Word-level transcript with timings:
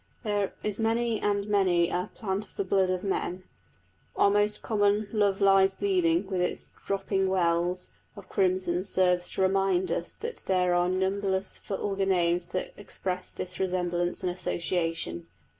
There 0.23 0.55
is 0.63 0.79
many 0.79 1.19
and 1.21 1.47
many 1.47 1.89
a 1.91 2.09
"plant 2.15 2.45
of 2.47 2.55
the 2.55 2.63
blood 2.63 2.89
of 2.89 3.03
men." 3.03 3.43
Our 4.15 4.31
most 4.31 4.63
common 4.63 5.07
Love 5.13 5.41
lies 5.41 5.75
bleeding 5.75 6.25
with 6.25 6.41
its 6.41 6.71
"dropping 6.87 7.27
wells" 7.29 7.91
of 8.15 8.27
crimson 8.27 8.83
serves 8.83 9.29
to 9.33 9.43
remind 9.43 9.91
us 9.91 10.15
that 10.15 10.41
there 10.47 10.73
are 10.73 10.89
numberless 10.89 11.55
vulgar 11.59 12.07
names 12.07 12.47
that 12.47 12.73
express 12.77 13.29
this 13.29 13.59
resemblance 13.59 14.23
and 14.23 14.31
association. 14.31 15.27